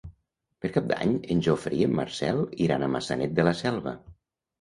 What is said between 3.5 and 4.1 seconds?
Selva.